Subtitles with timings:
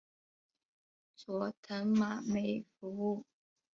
[1.15, 3.23] 佐藤麻美服务。